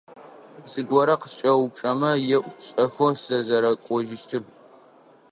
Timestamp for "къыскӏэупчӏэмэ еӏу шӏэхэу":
1.21-3.11